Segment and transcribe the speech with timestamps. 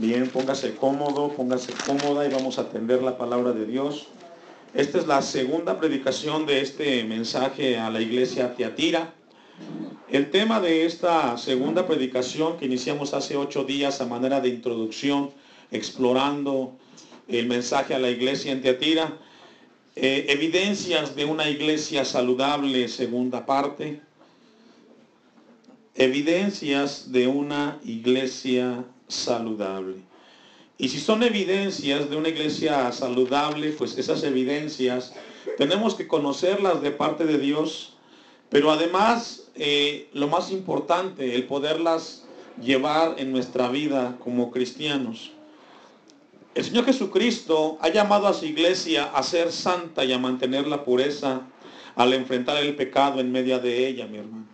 [0.00, 4.06] Bien, póngase cómodo, póngase cómoda y vamos a atender la palabra de Dios.
[4.72, 9.12] Esta es la segunda predicación de este mensaje a la iglesia Teatira.
[10.08, 15.32] El tema de esta segunda predicación que iniciamos hace ocho días a manera de introducción,
[15.70, 16.78] explorando
[17.28, 19.18] el mensaje a la iglesia en Teatira,
[19.96, 24.00] eh, evidencias de una iglesia saludable, segunda parte,
[25.94, 29.96] evidencias de una iglesia saludable.
[30.78, 35.12] Y si son evidencias de una iglesia saludable, pues esas evidencias
[35.58, 37.94] tenemos que conocerlas de parte de Dios,
[38.48, 42.24] pero además eh, lo más importante, el poderlas
[42.62, 45.32] llevar en nuestra vida como cristianos.
[46.54, 50.84] El Señor Jesucristo ha llamado a su iglesia a ser santa y a mantener la
[50.84, 51.42] pureza
[51.94, 54.49] al enfrentar el pecado en medio de ella, mi hermano.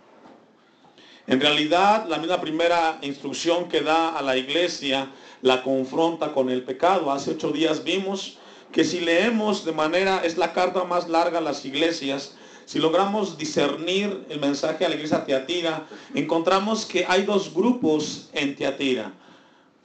[1.27, 6.63] En realidad, la misma primera instrucción que da a la iglesia la confronta con el
[6.63, 7.11] pecado.
[7.11, 8.37] Hace ocho días vimos
[8.71, 13.37] que si leemos de manera, es la carta más larga a las iglesias, si logramos
[13.37, 19.11] discernir el mensaje a la iglesia Teatira, encontramos que hay dos grupos en Teatira.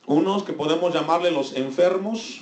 [0.06, 2.40] Unos que podemos llamarle los enfermos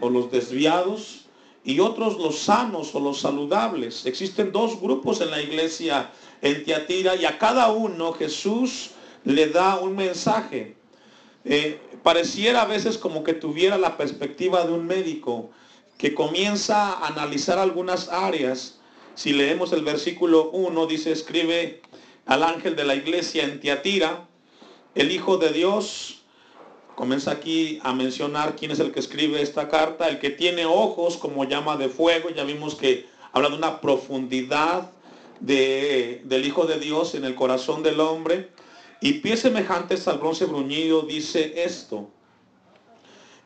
[0.00, 1.19] o los desviados
[1.64, 4.06] y otros los sanos o los saludables.
[4.06, 6.10] Existen dos grupos en la iglesia
[6.42, 8.90] en Tiatira y a cada uno Jesús
[9.24, 10.76] le da un mensaje.
[11.44, 15.50] Eh, pareciera a veces como que tuviera la perspectiva de un médico
[15.98, 18.78] que comienza a analizar algunas áreas.
[19.14, 21.82] Si leemos el versículo 1, dice, escribe
[22.26, 24.26] al ángel de la iglesia en Tiatira,
[24.94, 26.19] el Hijo de Dios,
[27.00, 31.16] comienza aquí a mencionar quién es el que escribe esta carta, el que tiene ojos
[31.16, 34.90] como llama de fuego, ya vimos que habla de una profundidad
[35.40, 38.50] del Hijo de Dios en el corazón del hombre.
[39.00, 42.10] Y pies semejantes al bronce bruñido dice esto.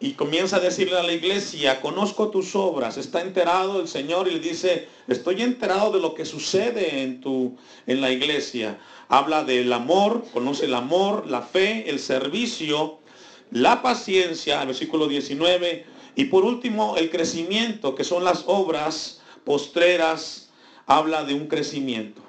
[0.01, 2.97] Y comienza a decirle a la iglesia, conozco tus obras.
[2.97, 7.57] Está enterado el Señor y le dice, estoy enterado de lo que sucede en, tu,
[7.87, 8.81] en la iglesia.
[9.09, 12.99] Habla del amor, conoce el amor, la fe, el servicio,
[13.51, 15.87] la paciencia, el versículo 19.
[16.17, 20.51] Y por último, el crecimiento, que son las obras postreras
[20.87, 22.23] habla de un crecimiento.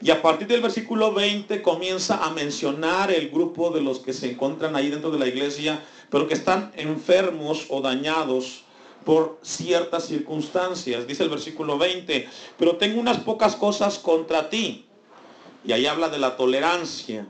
[0.00, 4.30] Y a partir del versículo 20 comienza a mencionar el grupo de los que se
[4.30, 8.64] encuentran ahí dentro de la iglesia, pero que están enfermos o dañados
[9.04, 11.06] por ciertas circunstancias.
[11.06, 14.86] Dice el versículo 20, pero tengo unas pocas cosas contra ti.
[15.64, 17.26] Y ahí habla de la tolerancia.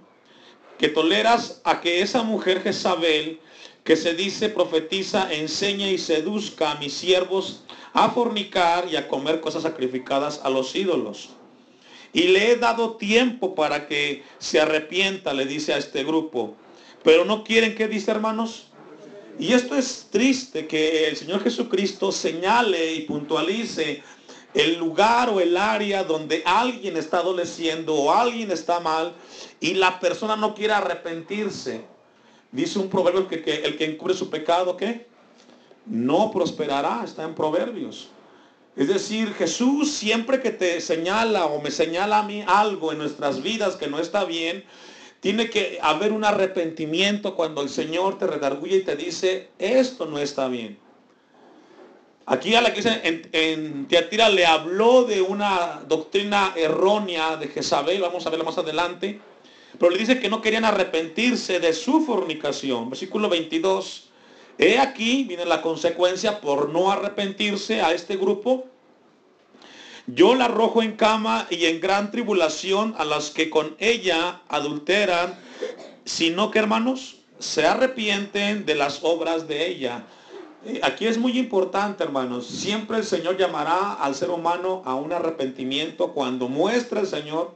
[0.78, 3.40] Que toleras a que esa mujer Jezabel,
[3.84, 9.40] que se dice profetiza, enseña y seduzca a mis siervos a fornicar y a comer
[9.40, 11.30] cosas sacrificadas a los ídolos.
[12.12, 16.56] Y le he dado tiempo para que se arrepienta, le dice a este grupo.
[17.02, 18.68] Pero no quieren que dice, hermanos.
[19.38, 24.02] Y esto es triste que el Señor Jesucristo señale y puntualice
[24.54, 29.14] el lugar o el área donde alguien está adoleciendo o alguien está mal
[29.60, 31.82] y la persona no quiere arrepentirse.
[32.50, 35.06] Dice un proverbio que, el que encubre su pecado, ¿qué?
[35.88, 38.08] no prosperará, está en Proverbios.
[38.76, 43.42] Es decir, Jesús siempre que te señala o me señala a mí algo en nuestras
[43.42, 44.64] vidas que no está bien,
[45.20, 50.18] tiene que haber un arrepentimiento cuando el Señor te redarguye y te dice, esto no
[50.18, 50.78] está bien.
[52.30, 58.02] Aquí a la que en, en Teatira le habló de una doctrina errónea de Jezabel,
[58.02, 59.18] vamos a verla más adelante,
[59.78, 62.90] pero le dice que no querían arrepentirse de su fornicación.
[62.90, 64.10] Versículo 22.
[64.58, 68.66] He aquí, viene la consecuencia por no arrepentirse a este grupo.
[70.06, 75.38] Yo la arrojo en cama y en gran tribulación a las que con ella adulteran,
[76.04, 80.04] sino que hermanos, se arrepienten de las obras de ella.
[80.82, 82.46] Aquí es muy importante, hermanos.
[82.46, 87.54] Siempre el Señor llamará al ser humano a un arrepentimiento cuando muestra el Señor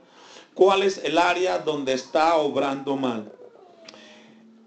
[0.54, 3.32] cuál es el área donde está obrando mal.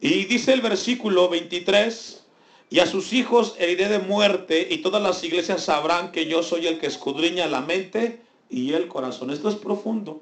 [0.02, 2.24] Y dice el versículo 23,
[2.70, 6.68] y a sus hijos heriré de muerte y todas las iglesias sabrán que yo soy
[6.68, 9.30] el que escudriña la mente y el corazón.
[9.30, 10.22] Esto es profundo.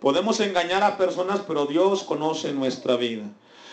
[0.00, 3.24] Podemos engañar a personas, pero Dios conoce nuestra vida.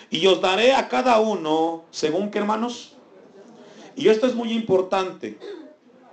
[0.10, 2.96] Y os daré a cada uno, según qué hermanos.
[3.96, 5.38] Y esto es muy importante.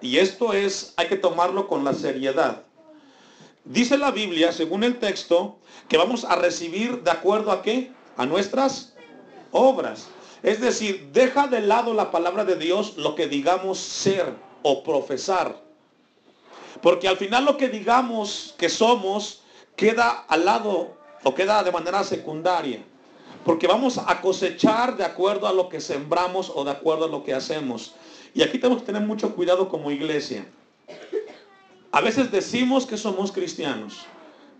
[0.00, 2.62] Y esto es, hay que tomarlo con la seriedad.
[3.64, 5.58] Dice la Biblia, según el texto,
[5.88, 7.92] que vamos a recibir de acuerdo a qué?
[8.16, 8.94] A nuestras
[9.52, 10.08] obras.
[10.42, 14.32] Es decir, deja de lado la palabra de Dios lo que digamos ser
[14.62, 15.60] o profesar.
[16.80, 19.42] Porque al final lo que digamos que somos
[19.76, 22.82] queda al lado o queda de manera secundaria.
[23.44, 27.24] Porque vamos a cosechar de acuerdo a lo que sembramos o de acuerdo a lo
[27.24, 27.94] que hacemos.
[28.34, 30.46] Y aquí tenemos que tener mucho cuidado como iglesia.
[31.90, 34.06] A veces decimos que somos cristianos,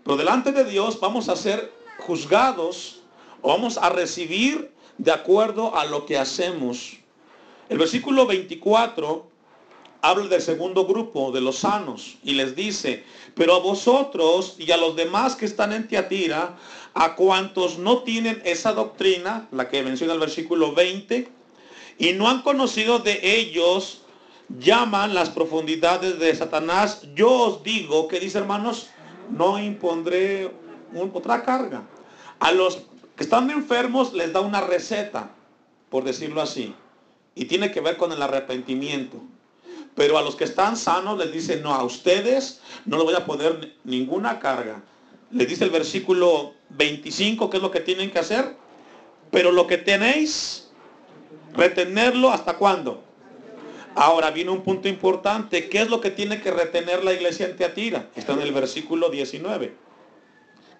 [0.03, 3.01] pero delante de Dios vamos a ser juzgados
[3.41, 6.97] o vamos a recibir de acuerdo a lo que hacemos.
[7.69, 9.27] El versículo 24
[10.01, 13.03] habla del segundo grupo, de los sanos, y les dice,
[13.35, 16.57] pero a vosotros y a los demás que están en Tiatira,
[16.93, 21.29] a cuantos no tienen esa doctrina, la que menciona el versículo 20,
[21.97, 24.01] y no han conocido de ellos,
[24.57, 27.03] llaman las profundidades de Satanás.
[27.13, 28.89] Yo os digo, que dice hermanos,
[29.29, 30.51] no impondré
[31.13, 31.83] otra carga.
[32.39, 32.83] A los
[33.15, 35.31] que están enfermos les da una receta,
[35.89, 36.73] por decirlo así,
[37.35, 39.17] y tiene que ver con el arrepentimiento.
[39.95, 43.25] Pero a los que están sanos les dice, no, a ustedes no le voy a
[43.25, 44.81] poner ninguna carga.
[45.31, 48.55] Les dice el versículo 25, ¿qué es lo que tienen que hacer?
[49.31, 50.69] Pero lo que tenéis,
[51.53, 53.03] retenerlo hasta cuándo?
[53.95, 55.69] Ahora viene un punto importante.
[55.69, 58.09] ¿Qué es lo que tiene que retener la iglesia en Teatira?
[58.15, 59.75] Está en el versículo 19.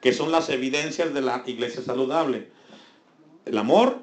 [0.02, 2.50] Que son las evidencias de la iglesia saludable.
[3.46, 4.00] El amor,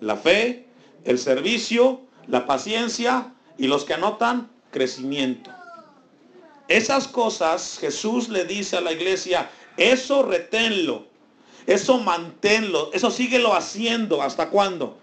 [0.00, 0.66] la fe,
[1.04, 5.50] el servicio, la paciencia y los que anotan, crecimiento.
[6.68, 11.06] Esas cosas Jesús le dice a la iglesia, eso reténlo,
[11.66, 14.22] eso manténlo, eso síguelo haciendo.
[14.22, 14.98] ¿Hasta cuándo?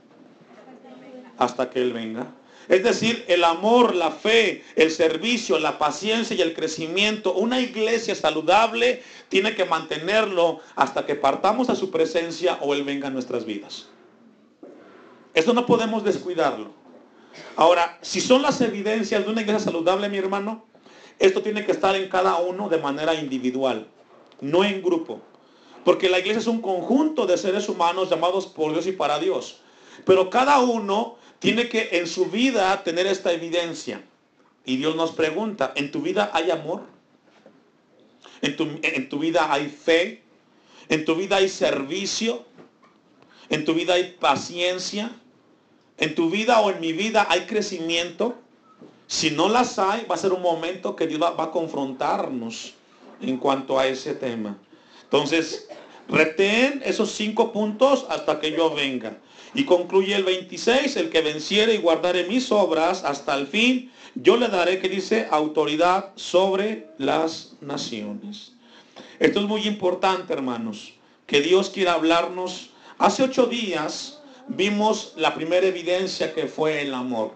[1.37, 2.27] Hasta que Él venga.
[2.67, 7.33] Es decir, el amor, la fe, el servicio, la paciencia y el crecimiento.
[7.33, 13.07] Una iglesia saludable tiene que mantenerlo hasta que partamos a su presencia o Él venga
[13.07, 13.87] a nuestras vidas.
[15.33, 16.71] Eso no podemos descuidarlo.
[17.55, 20.65] Ahora, si son las evidencias de una iglesia saludable, mi hermano,
[21.17, 23.87] esto tiene que estar en cada uno de manera individual,
[24.41, 25.21] no en grupo.
[25.83, 29.59] Porque la iglesia es un conjunto de seres humanos llamados por Dios y para Dios.
[30.05, 34.03] Pero cada uno tiene que en su vida tener esta evidencia.
[34.65, 36.83] Y Dios nos pregunta, ¿en tu vida hay amor?
[38.41, 40.21] ¿En tu, en tu vida hay fe?
[40.89, 42.45] ¿En tu vida hay servicio?
[43.49, 45.11] ¿En tu vida hay paciencia?
[45.97, 48.35] ¿En tu vida o en mi vida hay crecimiento?
[49.07, 52.75] Si no las hay, va a ser un momento que Dios va, a confrontarnos
[53.21, 54.57] en cuanto a ese tema.
[55.11, 55.67] Entonces,
[56.07, 59.17] retén esos cinco puntos hasta que yo venga.
[59.55, 64.37] Y concluye el 26, el que venciere y guardare mis obras hasta el fin, yo
[64.37, 68.53] le daré, que dice, autoridad sobre las naciones.
[69.17, 70.93] Esto es muy importante, hermanos,
[71.25, 72.69] que Dios quiera hablarnos.
[72.99, 77.33] Hace ocho días vimos la primera evidencia que fue el amor.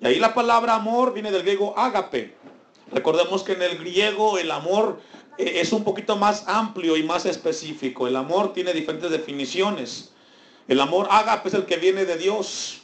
[0.00, 2.36] Y ahí la palabra amor viene del griego ágape.
[2.92, 5.00] Recordemos que en el griego el amor
[5.38, 8.06] es un poquito más amplio y más específico.
[8.06, 10.10] El amor tiene diferentes definiciones.
[10.66, 12.80] El amor ágape es el que viene de Dios.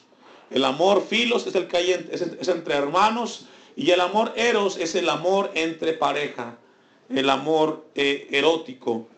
[0.50, 3.46] El amor filos es el que hay es, entre hermanos.
[3.76, 6.56] Y el amor eros es el amor entre pareja.
[7.08, 9.08] El amor eh, erótico.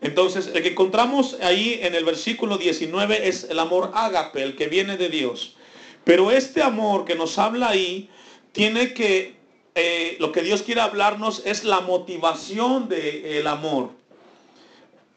[0.00, 4.68] Entonces, el que encontramos ahí en el versículo 19 es el amor ágape, el que
[4.68, 5.56] viene de Dios.
[6.04, 8.08] Pero este amor que nos habla ahí,
[8.52, 9.35] tiene que,
[9.78, 13.90] eh, lo que Dios quiere hablarnos es la motivación del amor.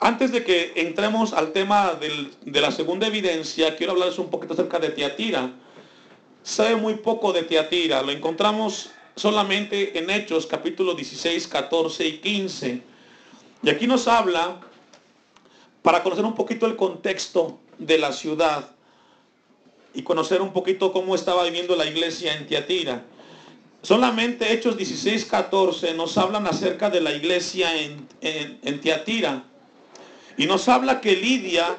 [0.01, 4.77] Antes de que entremos al tema de la segunda evidencia, quiero hablarles un poquito acerca
[4.77, 5.53] de Tiatira.
[6.43, 12.81] Sabe muy poco de Tiatira, lo encontramos solamente en Hechos capítulo 16, 14 y 15.
[13.63, 14.59] Y aquí nos habla,
[15.81, 18.71] para conocer un poquito el contexto de la ciudad
[19.93, 23.05] y conocer un poquito cómo estaba viviendo la iglesia en Tiatira.
[23.81, 29.43] Solamente Hechos 16, 14 nos hablan acerca de la iglesia en, en, en Tiatira.
[30.37, 31.77] Y nos habla que Lidia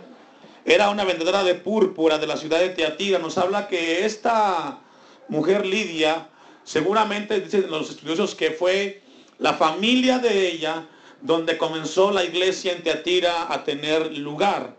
[0.64, 3.19] era una vendedora de púrpura de la ciudad de Teatira.
[3.19, 4.80] Nos habla que esta
[5.28, 6.28] mujer Lidia,
[6.64, 9.02] seguramente dicen los estudiosos que fue
[9.38, 10.87] la familia de ella
[11.23, 14.75] donde comenzó la iglesia en Teatira a tener lugar.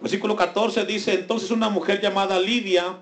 [0.00, 2.98] Versículo 14 dice, entonces una mujer llamada Lidia,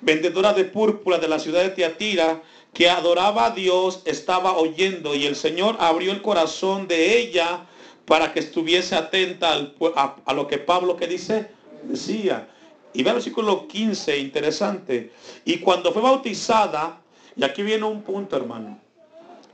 [0.00, 2.42] vendedora de púrpura de la ciudad de Teatira,
[2.74, 7.66] que adoraba a Dios, estaba oyendo y el Señor abrió el corazón de ella
[8.04, 11.48] para que estuviese atenta a, lo que Pablo que dice
[11.84, 12.48] decía.
[12.92, 15.12] Y ve el versículo 15, interesante.
[15.44, 17.00] Y cuando fue bautizada,
[17.36, 18.78] y aquí viene un punto, hermano.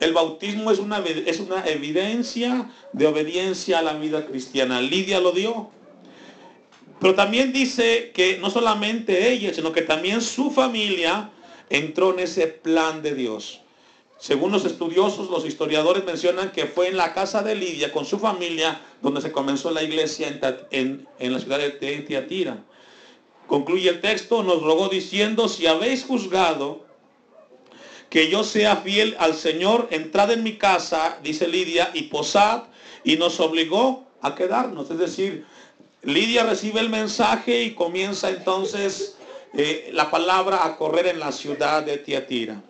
[0.01, 4.81] El bautismo es una, es una evidencia de obediencia a la vida cristiana.
[4.81, 5.71] Lidia lo dio.
[7.01, 11.31] Pero también dice que no solamente ella, sino que también su familia
[11.71, 13.61] entró en ese plan de Dios.
[14.19, 18.19] según los estudiosos, los historiadores mencionan que fue en la casa de Lidia con su
[18.19, 20.29] familia donde se comenzó la iglesia
[20.71, 21.71] en, la ciudad de
[22.07, 22.63] Tiatira.
[23.47, 26.85] Concluye el texto, nos rogó diciendo, si habéis juzgado
[28.11, 32.65] que yo sea fiel al Señor, entrad en mi casa, dice Lidia, y posad,
[33.05, 34.91] y nos obligó a quedarnos.
[34.91, 35.47] Es decir,
[36.03, 39.17] Lidia recibe el mensaje y comienza entonces
[39.53, 42.63] eh, la palabra a correr en la ciudad de Tiatira.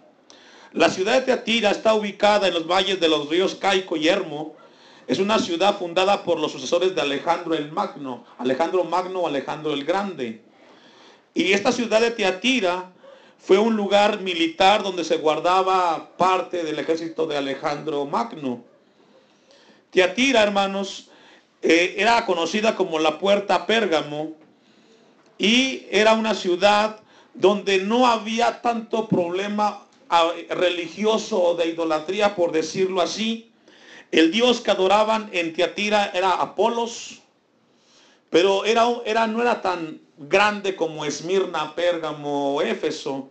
[0.72, 4.54] La ciudad de Teatira está ubicada en los valles de los ríos Caico y Hermo.
[5.06, 9.84] Es una ciudad fundada por los sucesores de Alejandro el Magno, Alejandro Magno Alejandro el
[9.84, 10.40] Grande.
[11.34, 12.90] Y esta ciudad de Teatira
[13.38, 18.64] fue un lugar militar donde se guardaba parte del ejército de Alejandro Magno.
[19.90, 21.08] Teatira, hermanos,
[21.62, 24.39] eh, era conocida como la puerta Pérgamo
[25.40, 27.00] y era una ciudad
[27.32, 29.86] donde no había tanto problema
[30.50, 33.50] religioso o de idolatría, por decirlo así.
[34.10, 37.22] El dios que adoraban en Tiatira era Apolos,
[38.28, 43.30] pero era, era, no era tan grande como Esmirna, Pérgamo o Éfeso,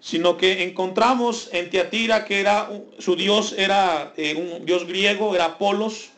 [0.00, 5.44] sino que encontramos en Tiatira que era, su dios era eh, un dios griego, era
[5.44, 6.08] Apolos,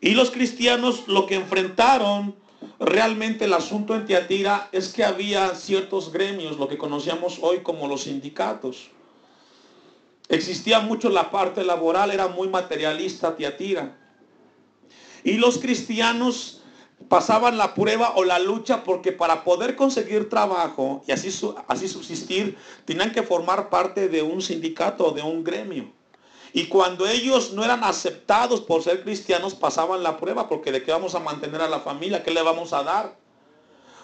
[0.00, 2.40] y los cristianos lo que enfrentaron
[2.80, 7.86] realmente el asunto en Tiatira es que había ciertos gremios, lo que conocíamos hoy como
[7.86, 8.90] los sindicatos.
[10.28, 13.96] Existía mucho la parte laboral, era muy materialista Tiatira.
[15.22, 16.62] Y los cristianos
[17.08, 21.28] pasaban la prueba o la lucha porque para poder conseguir trabajo y así,
[21.68, 22.56] así subsistir,
[22.86, 25.99] tenían que formar parte de un sindicato o de un gremio.
[26.52, 30.90] Y cuando ellos no eran aceptados por ser cristianos, pasaban la prueba, porque de qué
[30.90, 33.16] vamos a mantener a la familia, qué le vamos a dar.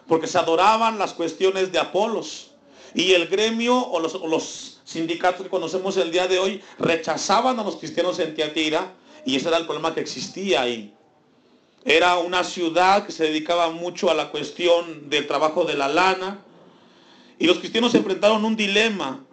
[0.06, 2.52] Porque se adoraban las cuestiones de Apolos.
[2.94, 7.76] Y el gremio o los, sindicatos que conocemos el día de hoy rechazaban a los
[7.76, 10.94] cristianos en Tiatira y ese era el problema que existía ahí.
[11.84, 16.38] Era una ciudad que se dedicaba mucho a la cuestión del trabajo de la lana
[17.38, 19.25] y los cristianos se enfrentaron un dilema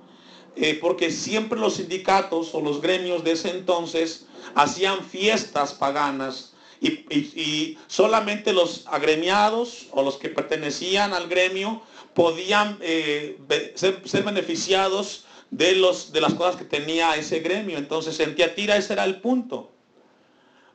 [0.56, 7.78] eh, porque siempre los sindicatos o los gremios de ese entonces hacían fiestas paganas y,
[7.88, 11.82] solamente los agremiados o los que pertenecían al gremio
[12.14, 13.40] podían eh,
[13.76, 17.78] ser beneficiados de, los, de las cosas que tenía ese gremio.
[17.78, 19.72] Entonces en Tiatira ese era el punto.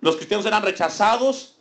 [0.00, 1.56] Los cristianos eran rechazados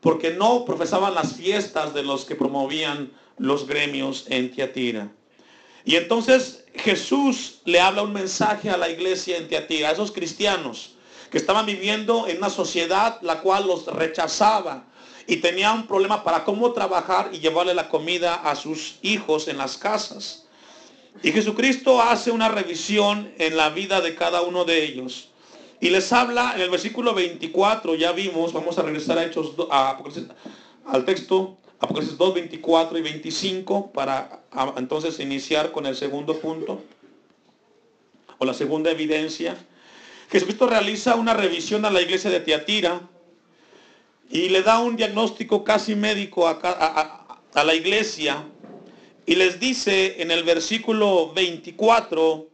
[0.00, 5.10] porque no profesaban las fiestas de los que promovían los gremios en Tiatira.
[5.88, 10.90] Y entonces Jesús le habla un mensaje a la iglesia en Tiatira, a esos cristianos
[11.30, 14.84] que estaban viviendo en una sociedad la cual los rechazaba
[15.26, 19.56] y tenía un problema para cómo trabajar y llevarle la comida a sus hijos en
[19.56, 20.44] las casas.
[21.22, 25.30] Y Jesucristo hace una revisión en la vida de cada uno de ellos.
[25.80, 31.04] Y les habla en el versículo 24, ya vimos, vamos a regresar a Hechos, al
[31.06, 34.40] texto, Apocalipsis 2, 24 y 25, para
[34.76, 36.82] entonces iniciar con el segundo punto,
[38.38, 39.56] o la segunda evidencia.
[40.30, 43.00] Jesucristo realiza una revisión a la iglesia de Tiatira
[44.28, 48.44] y le da un diagnóstico casi médico a, a la iglesia
[49.24, 52.48] y les dice en el versículo 24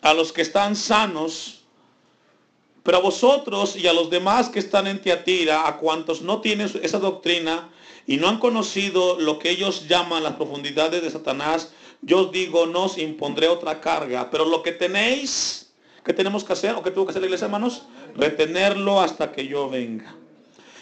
[0.00, 1.60] a los que están sanos,
[2.82, 6.70] pero a vosotros y a los demás que están en Tiatira, a cuantos no tienen
[6.82, 7.70] esa doctrina
[8.06, 12.66] y no han conocido lo que ellos llaman las profundidades de Satanás, yo os digo,
[12.66, 14.30] no os impondré otra carga.
[14.30, 15.72] Pero lo que tenéis,
[16.04, 16.74] ¿qué tenemos que hacer?
[16.74, 17.86] ¿O qué tuvo que hacer la iglesia, hermanos?
[18.14, 20.14] Retenerlo hasta que yo venga.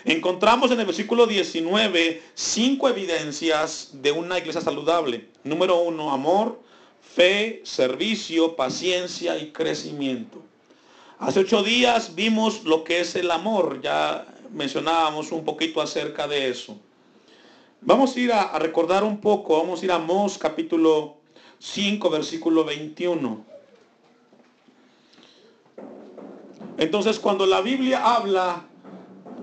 [0.04, 5.28] Encontramos en el versículo 19 cinco evidencias de una iglesia saludable.
[5.44, 6.60] Número uno, amor,
[7.14, 10.42] fe, servicio, paciencia y crecimiento.
[11.20, 16.48] Hace ocho días vimos lo que es el amor, ya mencionábamos un poquito acerca de
[16.48, 16.76] eso.
[17.84, 21.16] Vamos a ir a, recordar un poco, vamos a ir a Mos capítulo
[21.58, 23.44] 5, versículo 21.
[26.78, 28.66] Entonces cuando la Biblia habla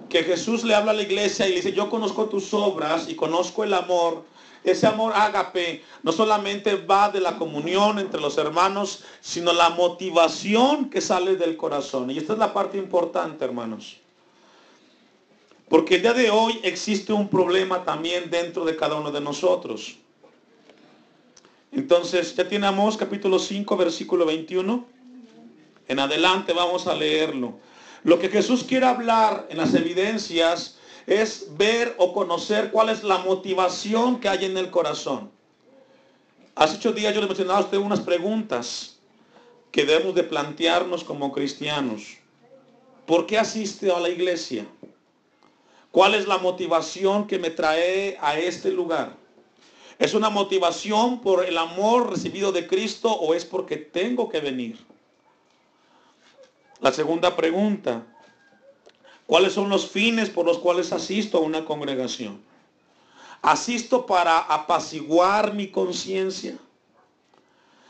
[0.08, 3.16] que Jesús le habla a la iglesia y le dice, yo conozco tus obras y
[3.16, 4.24] conozco el amor.
[4.64, 10.90] Ese amor ágape no solamente va de la comunión entre los hermanos, sino la motivación
[10.90, 12.10] que sale del corazón.
[12.10, 13.98] Y esta es la parte importante, hermanos.
[15.70, 19.98] Porque el día de hoy existe un problema también dentro de cada uno de nosotros.
[21.72, 24.86] Entonces, ya tenemos capítulo 5, versículo 21.
[25.88, 27.60] En adelante vamos a leerlo.
[28.04, 33.20] Lo que Jesús quiere hablar en las evidencias es ver o conocer cuál es la
[33.20, 35.30] motivación que hay en el corazón.
[36.56, 38.96] Hace ocho días yo le mencionaba a usted unas preguntas.
[39.72, 42.18] que debemos de plantearnos como cristianos.
[43.06, 44.66] ¿Por qué asiste a la iglesia?
[45.92, 49.16] ¿Cuál es la motivación que me trae a este lugar?
[49.98, 54.80] ¿Es una motivación por el amor recibido de Cristo o es porque tengo que venir?
[56.80, 58.06] La segunda pregunta,
[59.26, 62.42] ¿cuáles son los fines por los cuales asisto a una congregación?
[63.42, 66.58] ¿Asisto para apaciguar mi conciencia?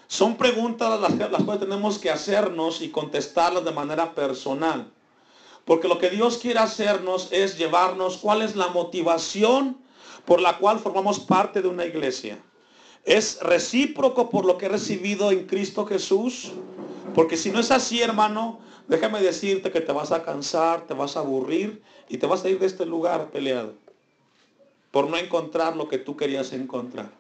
[0.07, 4.91] Son preguntas las, las cuales tenemos que hacernos y contestarlas de manera personal.
[5.69, 9.77] Porque lo que Dios quiere hacernos es llevarnos cuál es la motivación
[10.25, 12.39] por la cual formamos parte de una iglesia.
[13.05, 16.53] ¿Es recíproco por lo que he recibido en Cristo Jesús?
[17.13, 21.15] Porque si no es así, hermano, déjame decirte que te vas a cansar, te vas
[21.15, 23.75] a aburrir y te vas a ir de este lugar peleado
[24.89, 27.11] por no encontrar lo que tú querías encontrar.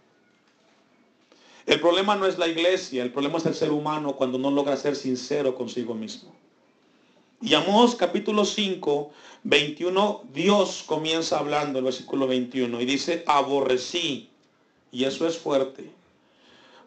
[1.67, 4.75] El problema no es la iglesia, el problema es el ser humano cuando no logra
[4.75, 6.33] ser sincero consigo mismo.
[7.41, 9.11] Y Amós capítulo 5,
[9.43, 14.29] 21, Dios comienza hablando, el versículo 21, y dice, aborrecí,
[14.91, 15.89] y eso es fuerte.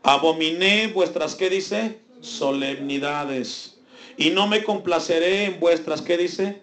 [0.03, 2.01] Abominé vuestras, ¿qué dice?
[2.21, 3.79] Solemnidades.
[4.19, 6.63] Y no me complaceré en vuestras, ¿qué dice?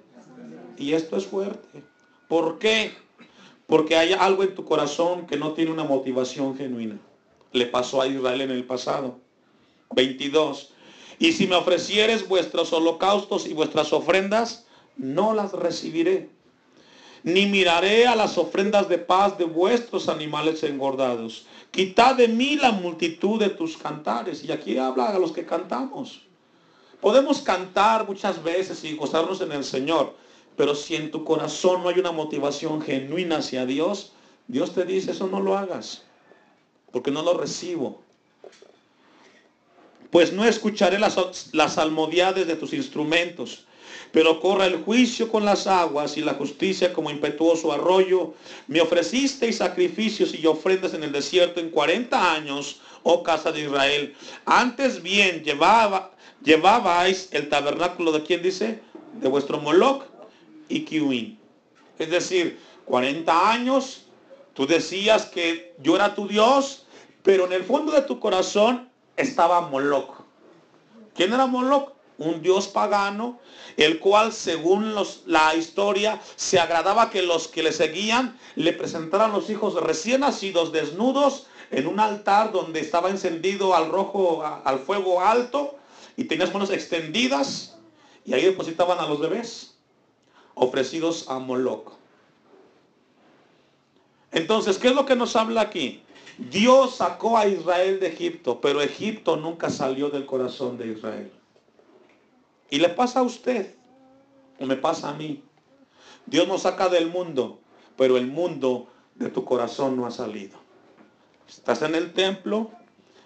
[0.77, 1.83] Y esto es fuerte.
[2.27, 2.93] ¿Por qué?
[3.65, 6.99] Porque hay algo en tu corazón que no tiene una motivación genuina.
[7.53, 9.17] Le pasó a Israel en el pasado.
[9.95, 10.73] 22.
[11.19, 14.65] Y si me ofrecieres vuestros holocaustos y vuestras ofrendas,
[14.97, 16.29] no las recibiré.
[17.23, 21.45] Ni miraré a las ofrendas de paz de vuestros animales engordados.
[21.71, 24.43] Quitad de mí la multitud de tus cantares.
[24.43, 26.21] Y aquí habla a los que cantamos.
[27.01, 30.15] Podemos cantar muchas veces y gozarnos en el Señor.
[30.55, 34.13] Pero si en tu corazón no hay una motivación genuina hacia Dios,
[34.47, 36.03] Dios te dice, eso no lo hagas
[36.91, 38.01] porque no lo recibo.
[40.11, 41.17] Pues no escucharé las,
[41.53, 43.65] las almodiades de tus instrumentos,
[44.11, 48.33] pero corra el juicio con las aguas y la justicia como impetuoso arroyo.
[48.67, 54.15] Me ofrecisteis sacrificios y ofrendas en el desierto en 40 años, oh casa de Israel.
[54.45, 56.11] Antes bien llevaba,
[56.43, 58.81] llevabais el tabernáculo de quién dice?
[59.21, 60.05] De vuestro Moloch
[60.69, 61.37] y Kiwin.
[61.99, 64.05] Es decir, 40 años
[64.59, 66.85] Tú decías que yo era tu Dios,
[67.23, 68.88] pero en el fondo de tu corazón
[69.19, 70.21] estaba Moloch.
[71.13, 71.93] ¿Quién era Moloch?
[72.17, 73.39] Un dios pagano,
[73.77, 74.93] el cual según
[75.25, 80.73] la historia se agradaba que los que le seguían le presentaran los hijos recién nacidos
[80.73, 85.77] desnudos en un altar donde estaba encendido al rojo, al fuego alto
[86.17, 87.77] y tenías manos extendidas
[88.25, 89.77] y ahí depositaban a los bebés
[90.55, 91.93] ofrecidos a Moloch.
[94.31, 96.03] Entonces, ¿qué es lo que nos habla aquí?
[96.49, 101.31] Dios sacó a Israel de Egipto, pero Egipto nunca salió del corazón de Israel.
[102.69, 103.75] Y le pasa a usted,
[104.59, 105.43] o me pasa a mí.
[106.25, 107.59] Dios nos saca del mundo,
[107.97, 110.57] pero el mundo de tu corazón no ha salido.
[111.47, 112.71] Estás en el templo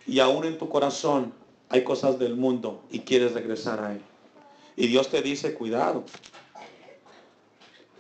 [0.07, 1.33] y aún en tu corazón
[1.69, 4.01] hay cosas del mundo y quieres regresar a Él.
[4.75, 6.03] Y Dios te dice, cuidado,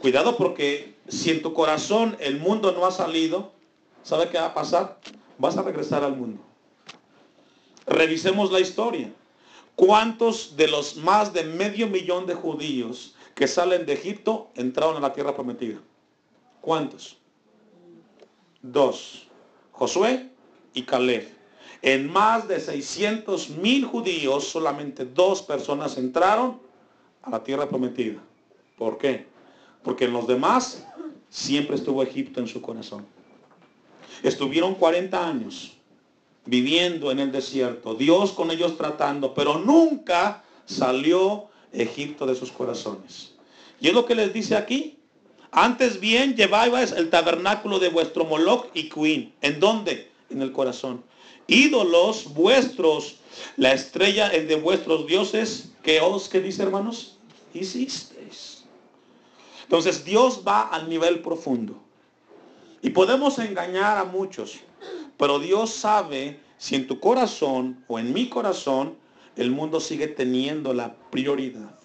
[0.03, 3.53] Cuidado porque si en tu corazón el mundo no ha salido,
[4.03, 4.99] ¿sabe qué va a pasar?
[5.37, 6.41] Vas a regresar al mundo.
[7.85, 9.11] Revisemos la historia.
[9.75, 14.99] ¿Cuántos de los más de medio millón de judíos que salen de Egipto entraron a
[14.99, 15.79] la tierra prometida?
[16.61, 17.17] ¿Cuántos?
[18.61, 19.27] Dos.
[19.71, 20.29] Josué
[20.73, 21.27] y Caleb.
[21.81, 26.61] En más de 600 mil judíos, solamente dos personas entraron
[27.23, 28.21] a la tierra prometida.
[28.77, 29.25] ¿Por qué?
[29.83, 30.87] Porque en los demás
[31.29, 33.05] siempre estuvo Egipto en su corazón.
[34.23, 35.73] Estuvieron 40 años
[36.45, 43.33] viviendo en el desierto, Dios con ellos tratando, pero nunca salió Egipto de sus corazones.
[43.79, 44.97] Y es lo que les dice aquí.
[45.51, 49.33] Antes bien lleváis el tabernáculo de vuestro Moloch y Queen.
[49.41, 50.09] ¿En dónde?
[50.29, 51.03] En el corazón.
[51.47, 53.17] Ídolos vuestros,
[53.57, 57.17] la estrella de vuestros dioses, que os, que dice hermanos,
[57.53, 58.63] hicisteis.
[59.63, 61.81] Entonces Dios va al nivel profundo.
[62.83, 64.59] Y podemos engañar a muchos,
[65.17, 68.97] pero Dios sabe si en tu corazón o en mi corazón
[69.37, 71.79] el mundo sigue teniendo la prioridad.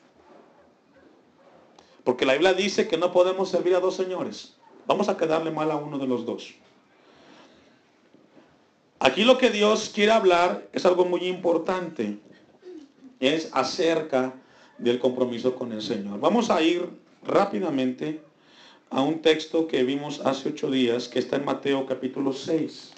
[2.02, 4.56] Porque la Biblia dice que no podemos servir a dos señores.
[4.88, 6.52] Vamos a quedarle mal a uno de los dos.
[8.98, 12.18] Aquí lo que Dios quiere hablar es algo muy importante.
[13.20, 14.34] Es acerca
[14.78, 16.18] del compromiso con el Señor.
[16.18, 16.88] Vamos a ir
[17.22, 18.20] rápidamente
[18.90, 22.92] a un texto que vimos hace ocho días, que está en Mateo capítulo 6.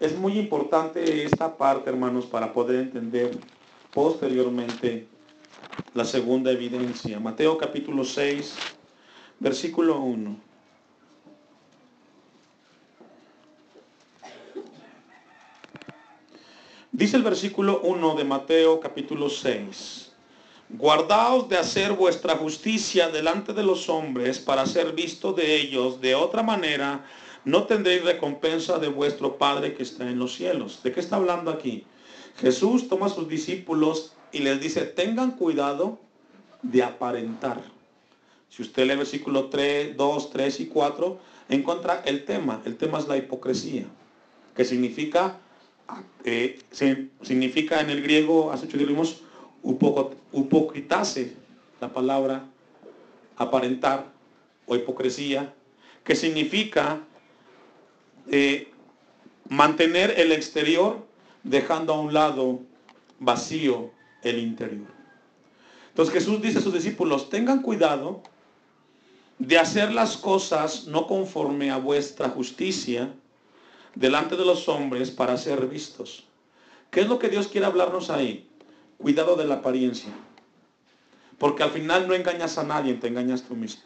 [0.00, 3.38] Es muy importante esta parte, hermanos, para poder entender
[3.92, 5.06] posteriormente
[5.94, 7.20] la segunda evidencia.
[7.20, 8.54] Mateo capítulo 6,
[9.38, 10.36] versículo 1.
[16.90, 20.03] Dice el versículo 1 de Mateo capítulo 6.
[20.76, 26.00] Guardaos de hacer vuestra justicia delante de los hombres para ser visto de ellos.
[26.00, 27.06] De otra manera,
[27.44, 30.80] no tendréis recompensa de vuestro Padre que está en los cielos.
[30.82, 31.84] ¿De qué está hablando aquí?
[32.38, 36.00] Jesús toma a sus discípulos y les dice, tengan cuidado
[36.62, 37.62] de aparentar.
[38.48, 41.18] Si usted lee versículo 3, 2, 3 y 4,
[41.50, 42.60] encuentra el tema.
[42.64, 43.84] El tema es la hipocresía,
[44.56, 45.38] que significa
[46.24, 46.58] eh,
[47.22, 48.84] significa en el griego, hace mucho que
[49.64, 51.34] upokritase,
[51.80, 52.44] la palabra
[53.36, 54.12] aparentar
[54.66, 55.52] o hipocresía,
[56.04, 57.00] que significa
[58.30, 58.70] eh,
[59.48, 61.04] mantener el exterior
[61.42, 62.60] dejando a un lado
[63.18, 63.90] vacío
[64.22, 64.86] el interior.
[65.88, 68.22] Entonces Jesús dice a sus discípulos, tengan cuidado
[69.38, 73.12] de hacer las cosas no conforme a vuestra justicia,
[73.94, 76.24] delante de los hombres para ser vistos.
[76.90, 78.48] ¿Qué es lo que Dios quiere hablarnos ahí?
[79.04, 80.10] Cuidado de la apariencia.
[81.36, 83.82] Porque al final no engañas a nadie, te engañas tú mismo.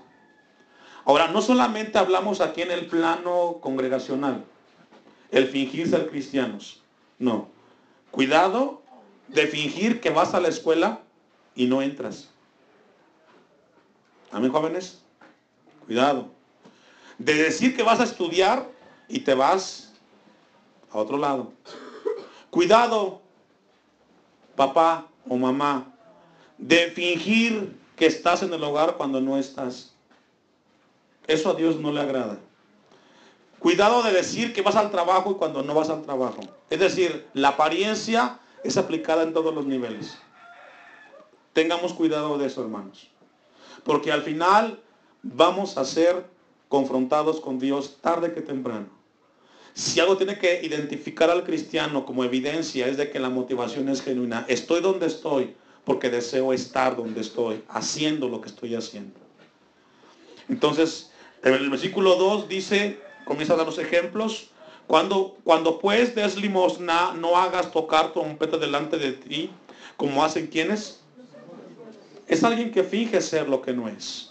[1.05, 4.45] Ahora, no solamente hablamos aquí en el plano congregacional,
[5.33, 6.85] el fingir ser cristianos.
[7.19, 7.49] No.
[8.13, 8.81] Cuidado
[9.27, 11.01] de fingir que vas a la escuela
[11.57, 12.29] y no entras.
[14.31, 15.03] Amén, jóvenes.
[15.85, 16.29] Cuidado.
[17.19, 18.71] De decir que vas a estudiar
[19.09, 19.93] y te vas
[20.93, 21.53] a otro lado.
[22.51, 23.21] Cuidado,
[24.59, 25.87] papá o mamá,
[26.59, 29.95] de fingir que estás en el hogar cuando no estás.
[31.29, 32.39] Eso a Dios no le agrada.
[33.61, 36.41] Cuidado de decir que vas al trabajo y cuando no vas al trabajo.
[36.71, 40.19] Es decir, la apariencia es aplicada en todos los niveles.
[41.53, 43.09] Tengamos cuidado de eso, hermanos.
[43.85, 44.81] Porque al final
[45.23, 46.27] vamos a ser
[46.69, 48.98] confrontados con Dios tarde que temprano.
[49.75, 54.03] Si algo tiene que identificar al cristiano como evidencia es de que la motivación es
[54.03, 54.45] genuina.
[54.49, 55.55] Estoy donde estoy
[55.85, 59.19] porque deseo estar donde estoy, haciendo lo que estoy haciendo.
[60.49, 61.11] Entonces,
[61.43, 64.51] en el versículo 2 dice, comienza a dar los ejemplos,
[64.87, 69.51] cuando, cuando pues des limosna, no hagas tocar trompeta delante de ti,
[69.97, 71.01] como hacen quienes.
[72.27, 74.31] Es alguien que finge ser lo que no es.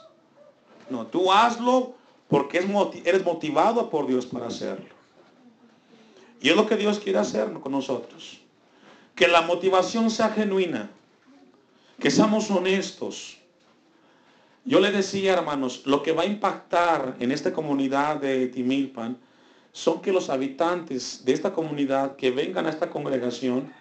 [0.90, 1.94] No, tú hazlo
[2.28, 2.60] porque
[3.06, 4.97] eres motivado por Dios para hacerlo.
[6.42, 8.42] Y es lo que Dios quiere hacer con nosotros.
[9.16, 10.90] Que la motivación sea genuina.
[12.00, 13.38] Que seamos honestos.
[14.64, 19.18] Yo le decía, hermanos, lo que va a impactar en esta comunidad de Timilpan
[19.72, 23.72] son que los habitantes de esta comunidad que vengan a esta congregación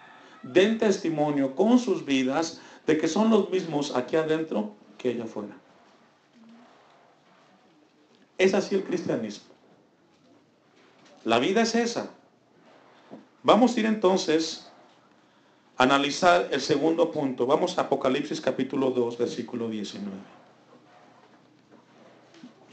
[0.43, 5.55] den testimonio con sus vidas de que son los mismos aquí adentro que allá afuera.
[8.37, 9.47] Es así el cristianismo.
[11.25, 12.11] La vida es esa.
[13.47, 14.67] Vamos a ir entonces
[15.77, 17.45] a analizar el segundo punto.
[17.45, 20.11] Vamos a Apocalipsis capítulo 2, versículo 19.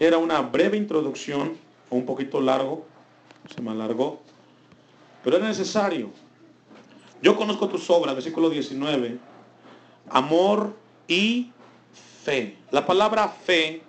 [0.00, 1.56] Era una breve introducción,
[1.90, 2.84] un poquito largo,
[3.54, 4.20] se me alargó,
[5.22, 6.10] pero era necesario.
[7.22, 9.16] Yo conozco tus obras, versículo 19,
[10.10, 10.74] amor
[11.06, 11.52] y
[12.24, 12.56] fe.
[12.72, 13.80] La palabra fe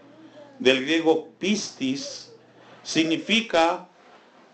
[0.60, 2.32] del griego pistis
[2.84, 3.88] significa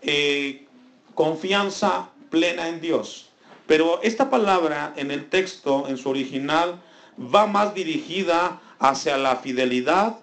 [0.00, 0.66] eh,
[1.14, 3.28] confianza plena en Dios.
[3.68, 6.82] Pero esta palabra en el texto, en su original,
[7.16, 10.16] va más dirigida hacia la fidelidad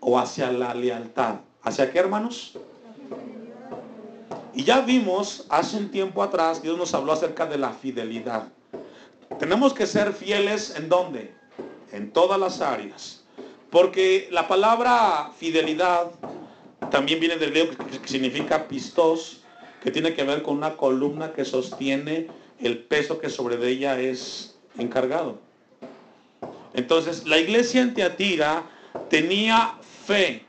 [0.00, 1.36] o hacia la lealtad.
[1.62, 2.58] ¿Hacia qué, hermanos?
[4.52, 8.48] Y ya vimos hace un tiempo atrás, Dios nos habló acerca de la fidelidad.
[9.38, 11.34] Tenemos que ser fieles en dónde?
[11.92, 13.24] En todas las áreas.
[13.70, 16.10] Porque la palabra fidelidad
[16.90, 19.43] también viene del griego que significa pistos,
[19.84, 22.26] que tiene que ver con una columna que sostiene
[22.58, 25.38] el peso que sobre ella es encargado.
[26.72, 28.62] Entonces, la iglesia en Teatira
[29.10, 29.74] tenía
[30.06, 30.42] fe,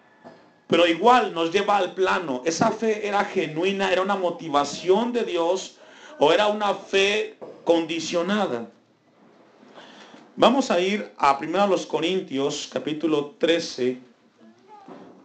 [0.67, 2.43] pero igual nos lleva al plano.
[2.45, 5.79] ¿Esa fe era genuina, era una motivación de Dios
[6.17, 8.69] o era una fe condicionada?
[10.37, 13.97] Vamos a ir a 1 Corintios, capítulo 13,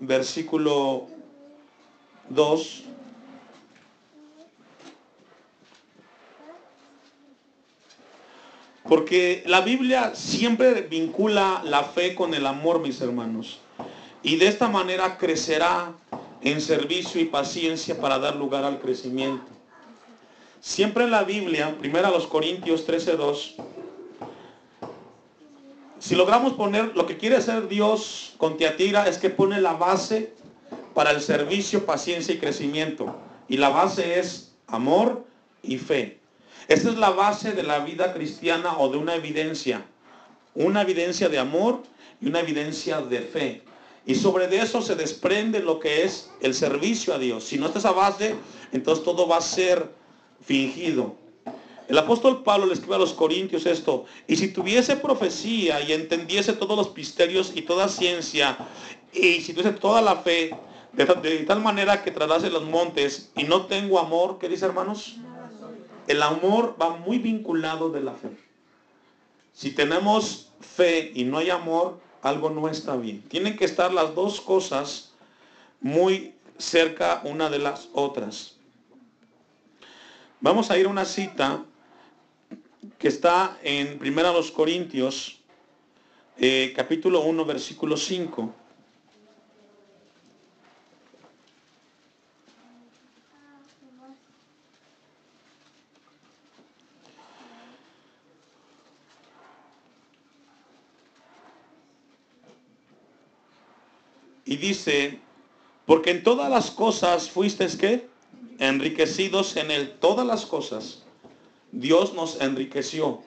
[0.00, 1.06] versículo
[2.28, 2.84] 2.
[8.90, 13.60] Porque la Biblia siempre vincula la fe con el amor, mis hermanos.
[14.24, 15.92] Y de esta manera crecerá
[16.40, 19.46] en servicio y paciencia para dar lugar al crecimiento.
[20.60, 23.54] Siempre en la Biblia, primero a los Corintios 13:2,
[26.00, 30.34] si logramos poner lo que quiere hacer Dios con Tiatira es que pone la base
[30.94, 33.14] para el servicio, paciencia y crecimiento.
[33.48, 35.24] Y la base es amor
[35.62, 36.19] y fe.
[36.70, 39.84] Esta es la base de la vida cristiana o de una evidencia.
[40.54, 41.82] Una evidencia de amor
[42.20, 43.62] y una evidencia de fe.
[44.06, 47.42] Y sobre de eso se desprende lo que es el servicio a Dios.
[47.42, 48.36] Si no está esa base,
[48.70, 49.90] entonces todo va a ser
[50.46, 51.16] fingido.
[51.88, 56.52] El apóstol Pablo le escribe a los Corintios esto, y si tuviese profecía y entendiese
[56.52, 58.56] todos los misterios y toda ciencia,
[59.12, 60.54] y si tuviese toda la fe,
[60.92, 61.04] de,
[61.48, 65.16] tal manera que tratase los montes, y no tengo amor, ¿qué dice hermanos?
[66.10, 68.30] El amor va muy vinculado de la fe.
[69.52, 73.22] Si tenemos fe y no hay amor, algo no está bien.
[73.28, 75.12] Tienen que estar las dos cosas
[75.80, 78.56] muy cerca una de las otras.
[80.40, 81.64] Vamos a ir a una cita
[82.98, 85.38] que está en 1 Corintios,
[86.38, 88.52] eh, capítulo 1, versículo 5.
[104.50, 105.20] Y dice,
[105.86, 108.08] porque en todas las cosas fuisteis que
[108.58, 111.04] enriquecidos en él, todas las cosas
[111.70, 113.22] Dios nos enriqueció.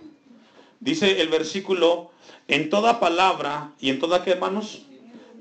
[0.82, 2.12] Dice el versículo,
[2.50, 4.86] en toda palabra y en toda qué hermanos?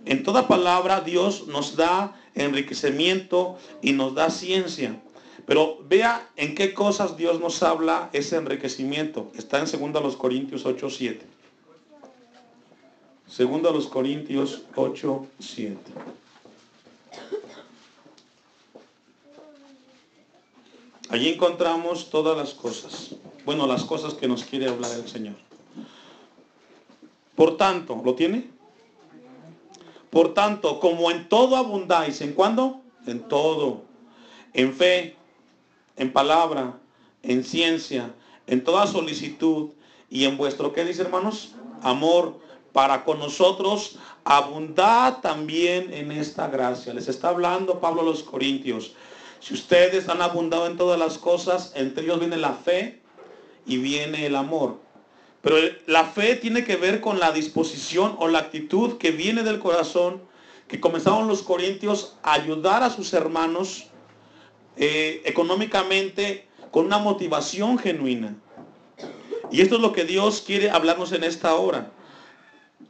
[0.05, 5.03] En toda palabra Dios nos da enriquecimiento y nos da ciencia.
[5.47, 9.33] Pero vea en qué cosas Dios nos habla ese enriquecimiento.
[9.35, 11.32] Está en 2 Corintios 8, 7.
[13.37, 15.77] 2 Corintios 8, 7.
[21.09, 23.15] Allí encontramos todas las cosas.
[23.47, 25.35] Bueno, las cosas que nos quiere hablar el Señor.
[27.35, 28.51] Por tanto, ¿lo tiene?
[30.11, 32.83] Por tanto, como en todo abundáis, ¿en cuándo?
[33.07, 33.81] En todo.
[34.53, 35.17] En fe,
[35.97, 36.79] en palabra,
[37.23, 38.15] en ciencia,
[38.47, 39.71] en toda solicitud
[40.11, 41.55] y en vuestro, ¿qué dice hermanos?
[41.83, 42.42] Amor
[42.73, 46.95] para con nosotros, abundad también en esta gracia.
[46.95, 48.95] Les está hablando Pablo a los Corintios.
[49.41, 53.01] Si ustedes han abundado en todas las cosas, entre ellos viene la fe
[53.67, 54.79] y viene el amor.
[55.43, 55.57] Pero
[55.87, 60.23] la fe tiene que ver con la disposición o la actitud que viene del corazón,
[60.69, 63.89] que comenzaron los corintios a ayudar a sus hermanos
[64.77, 68.37] eh, económicamente con una motivación genuina.
[69.51, 71.91] Y esto es lo que Dios quiere hablarnos en esta hora.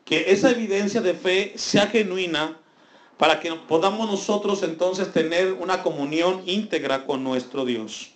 [0.04, 2.58] Que esa evidencia de fe sea genuina
[3.16, 8.10] para que podamos nosotros entonces tener una comunión íntegra con nuestro Dios.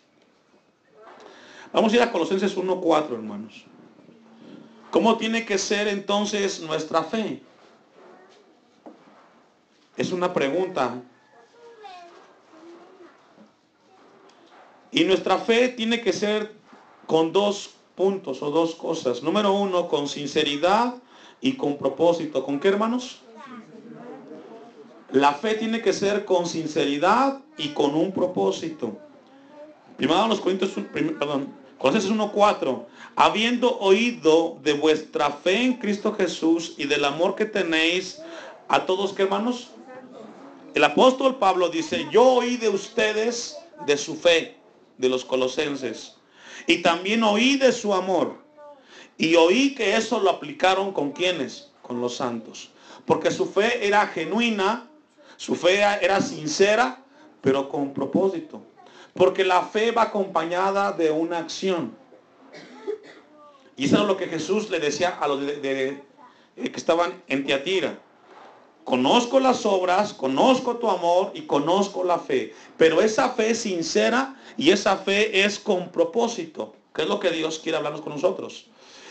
[1.73, 3.65] Vamos a ir a Colosenses 1.4, hermanos.
[4.91, 7.43] ¿Cómo tiene que ser entonces nuestra fe?
[9.97, 11.01] Es una pregunta.
[14.91, 16.53] Y nuestra fe tiene que ser
[17.07, 19.23] con dos puntos o dos cosas.
[19.23, 20.95] Número uno, con sinceridad
[21.40, 22.44] y con propósito.
[22.44, 23.20] ¿Con qué, hermanos?
[25.12, 28.99] La fe tiene que ser con sinceridad y con un propósito.
[29.96, 36.87] Primero los Corintios, perdón, Colosenses 1.4, habiendo oído de vuestra fe en Cristo Jesús y
[36.87, 38.20] del amor que tenéis
[38.68, 39.70] a todos, ¿qué hermanos?
[40.75, 44.57] El apóstol Pablo dice, yo oí de ustedes de su fe,
[44.99, 46.16] de los colosenses,
[46.66, 48.45] y también oí de su amor,
[49.18, 52.70] y oí que eso lo aplicaron con quienes, con los santos,
[53.05, 54.88] porque su fe era genuina,
[55.37, 57.02] su fe era sincera,
[57.40, 58.62] pero con propósito.
[59.14, 61.96] Porque la fe va acompañada de una acción.
[63.76, 66.02] Y eso es lo que Jesús le decía a los eh,
[66.55, 67.98] que estaban en Tiatira.
[68.85, 72.55] Conozco las obras, conozco tu amor y conozco la fe.
[72.76, 76.74] Pero esa fe es sincera y esa fe es con propósito.
[76.94, 78.68] ¿Qué es lo que Dios quiere hablarnos con nosotros?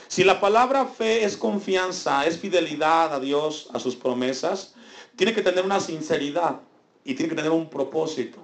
[0.07, 4.73] Si la palabra fe es confianza, es fidelidad a Dios, a sus promesas,
[5.15, 6.59] tiene que tener una sinceridad
[7.03, 8.39] y tiene que tener un propósito.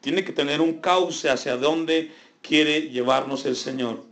[0.00, 4.04] Tiene que tener un cauce hacia dónde quiere llevarnos el Señor.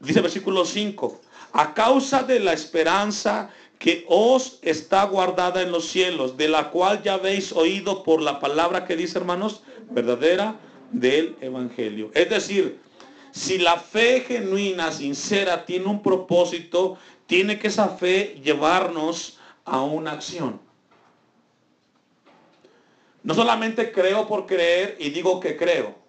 [0.00, 1.20] Dice versículo 5,
[1.52, 7.02] a causa de la esperanza que os está guardada en los cielos, de la cual
[7.02, 10.56] ya habéis oído por la palabra que dice, hermanos, verdadera
[10.92, 12.10] del Evangelio.
[12.14, 12.78] Es decir,
[13.32, 20.12] si la fe genuina, sincera, tiene un propósito, tiene que esa fe llevarnos a una
[20.12, 20.60] acción.
[23.22, 26.00] No solamente creo por creer y digo que creo,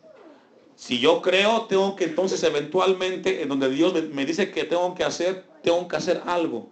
[0.75, 5.03] Si yo creo, tengo que entonces eventualmente, en donde Dios me dice que tengo que
[5.03, 6.71] hacer, tengo que hacer algo.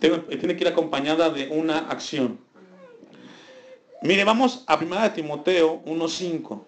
[0.00, 2.38] tiene que ir acompañada de una acción.
[4.02, 6.67] Mire, vamos a 1 Timoteo 1.5.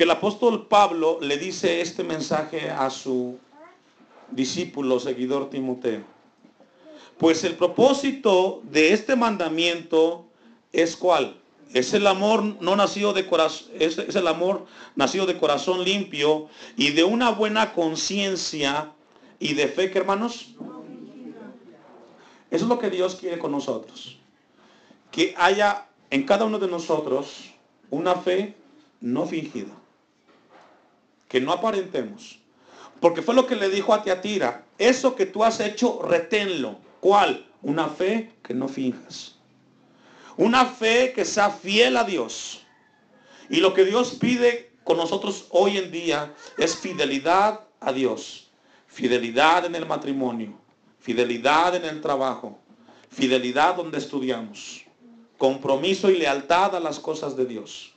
[0.00, 3.38] Porque el apóstol Pablo le dice este mensaje a su
[4.30, 6.04] discípulo, seguidor Timoteo.
[7.18, 10.24] Pues el propósito de este mandamiento
[10.72, 11.36] es cuál?
[11.74, 14.64] Es el amor no nacido de corazón, es, es el amor
[14.96, 18.92] nacido de corazón limpio y de una buena conciencia
[19.38, 20.54] y de fe, que hermanos.
[22.50, 24.16] Eso es lo que Dios quiere con nosotros.
[25.10, 27.50] Que haya en cada uno de nosotros
[27.90, 28.56] una fe
[29.02, 29.79] no fingida.
[31.30, 32.38] Que no aparentemos.
[33.00, 34.66] Porque fue lo que le dijo a Tiatira.
[34.76, 36.78] Eso que tú has hecho, reténlo.
[37.00, 37.46] ¿Cuál?
[37.62, 39.36] Una fe que no finjas.
[40.36, 42.62] Una fe que sea fiel a Dios.
[43.48, 48.50] Y lo que Dios pide con nosotros hoy en día es fidelidad a Dios.
[48.86, 50.58] Fidelidad en el matrimonio.
[50.98, 52.58] Fidelidad en el trabajo.
[53.08, 54.84] Fidelidad donde estudiamos.
[55.38, 57.94] Compromiso y lealtad a las cosas de Dios.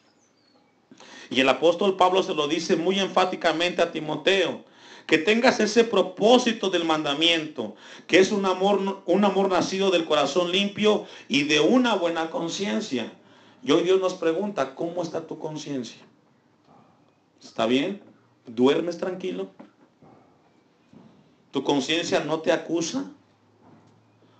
[1.30, 4.64] Y el apóstol Pablo se lo dice muy enfáticamente a Timoteo,
[5.06, 7.76] que tengas ese propósito del mandamiento,
[8.08, 13.12] que es un amor, un amor nacido del corazón limpio y de una buena conciencia.
[13.64, 16.02] Y hoy Dios nos pregunta, ¿cómo está tu conciencia?
[17.42, 18.02] ¿Está bien?
[18.46, 19.50] ¿Duermes tranquilo?
[21.52, 23.06] ¿Tu conciencia no te acusa?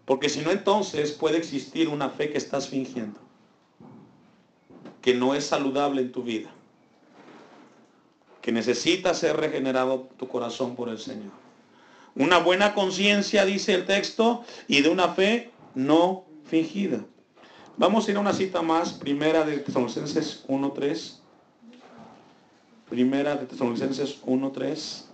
[0.06, 3.20] Porque si no, entonces puede existir una fe que estás fingiendo,
[5.02, 6.50] que no es saludable en tu vida
[8.44, 11.32] que necesita ser regenerado tu corazón por el Señor.
[12.14, 17.06] Una buena conciencia, dice el texto, y de una fe no fingida.
[17.78, 21.20] Vamos a ir a una cita más, primera de Tesalonicenses 1.3.
[22.90, 25.06] Primera de Tesalonicenses 1.3.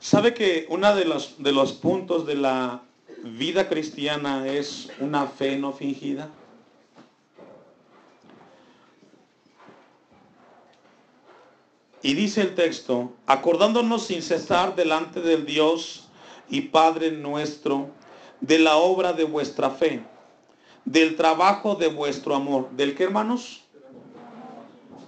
[0.00, 2.82] ¿Sabe que uno de los, de los puntos de la
[3.22, 6.30] vida cristiana es una fe no fingida?
[12.02, 16.08] Y dice el texto, acordándonos sin cesar delante del Dios
[16.48, 17.88] y Padre nuestro,
[18.40, 20.02] de la obra de vuestra fe,
[20.84, 22.70] del trabajo de vuestro amor.
[22.70, 23.64] ¿Del qué, hermanos?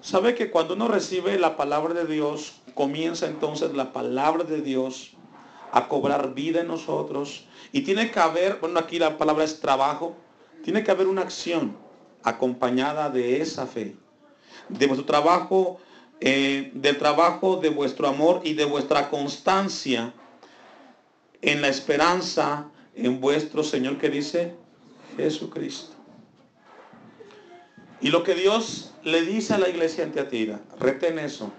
[0.00, 5.12] ¿Sabe que cuando uno recibe la palabra de Dios, comienza entonces la palabra de Dios
[5.72, 7.44] a cobrar vida en nosotros?
[7.72, 10.16] Y tiene que haber, bueno, aquí la palabra es trabajo,
[10.64, 11.76] tiene que haber una acción
[12.22, 13.96] acompañada de esa fe.
[14.68, 15.78] De vuestro trabajo
[16.20, 20.12] eh, del trabajo de vuestro amor y de vuestra constancia
[21.40, 24.54] en la esperanza en vuestro Señor que dice
[25.16, 25.94] Jesucristo.
[28.00, 31.52] Y lo que Dios le dice a la iglesia en Teatira, retén eso.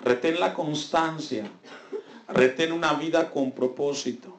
[0.00, 1.50] Retén la constancia.
[2.28, 4.36] Retén una vida con propósito.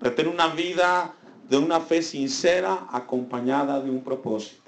[0.00, 1.14] Retén una vida
[1.48, 4.61] de una fe sincera acompañada de un propósito.